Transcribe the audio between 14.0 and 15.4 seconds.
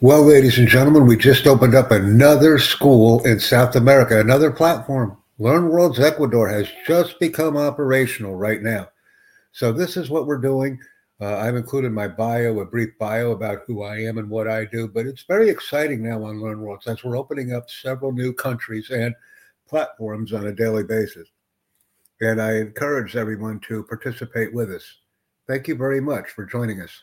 am and what I do, but it's